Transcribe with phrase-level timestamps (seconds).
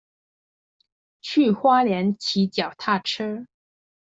[1.21, 3.45] 去花蓮騎腳踏車